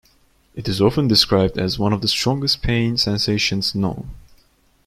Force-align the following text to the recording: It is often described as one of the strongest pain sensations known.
It 0.55 0.67
is 0.67 0.81
often 0.81 1.07
described 1.07 1.59
as 1.59 1.77
one 1.77 1.93
of 1.93 2.01
the 2.01 2.07
strongest 2.07 2.63
pain 2.63 2.97
sensations 2.97 3.75
known. 3.75 4.09